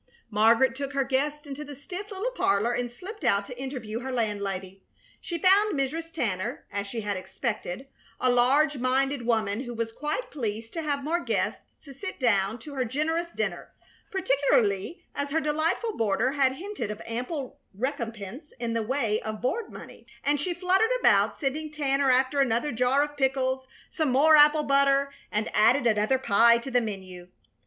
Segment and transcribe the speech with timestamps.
[0.31, 4.11] Margaret took her guests into the stiff little parlor and slipped out to interview her
[4.11, 4.81] landlady.
[5.21, 6.11] She found Mrs.
[6.11, 7.87] Tanner, as she had expected,
[8.19, 12.57] a large minded woman who was quite pleased to have more guests to sit down
[12.61, 13.73] to her generous dinner,
[14.09, 19.71] particularly as her delightful boarder had hinted of ample recompense in the way of board
[19.71, 24.63] money; and she fluttered about, sending Tanner after another jar of pickles, some more apple
[24.63, 27.27] butter, and added another pie to the menu.